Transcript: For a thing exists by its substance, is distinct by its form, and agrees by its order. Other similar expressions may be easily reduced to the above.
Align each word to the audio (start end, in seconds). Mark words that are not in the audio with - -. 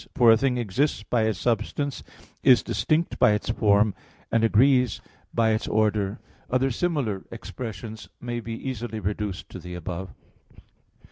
For 0.15 0.31
a 0.31 0.35
thing 0.37 0.57
exists 0.57 1.03
by 1.03 1.25
its 1.25 1.37
substance, 1.37 2.01
is 2.41 2.63
distinct 2.63 3.19
by 3.19 3.33
its 3.33 3.51
form, 3.51 3.93
and 4.31 4.43
agrees 4.43 4.99
by 5.31 5.51
its 5.51 5.67
order. 5.67 6.17
Other 6.49 6.71
similar 6.71 7.23
expressions 7.29 8.09
may 8.19 8.39
be 8.39 8.53
easily 8.53 8.99
reduced 8.99 9.49
to 9.49 9.59
the 9.59 9.75
above. 9.75 10.09